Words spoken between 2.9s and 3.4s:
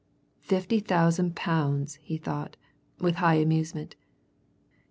with high